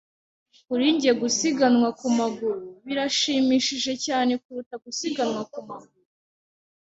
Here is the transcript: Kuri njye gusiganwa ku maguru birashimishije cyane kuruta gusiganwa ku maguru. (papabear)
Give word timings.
Kuri 0.65 0.85
njye 0.95 1.11
gusiganwa 1.21 1.89
ku 1.99 2.07
maguru 2.17 2.61
birashimishije 2.85 3.91
cyane 4.05 4.31
kuruta 4.41 4.75
gusiganwa 4.85 5.41
ku 5.51 5.59
maguru. 5.67 5.89
(papabear) 5.93 6.07